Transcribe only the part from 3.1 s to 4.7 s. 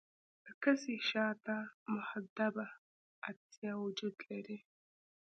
عدسیه وجود لري.